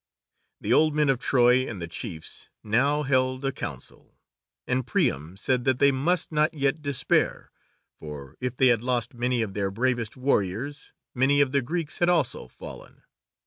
[0.59, 4.17] The old men of Troy and the chiefs now held a council,
[4.65, 7.51] and Priam said that they must not yet despair,
[7.93, 12.09] for, if they had lost many of their bravest warriors, many of the Greeks had
[12.09, 13.03] also fallen.